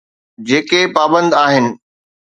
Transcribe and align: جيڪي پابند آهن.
جيڪي 0.47 0.81
پابند 0.95 1.31
آهن. 1.43 1.65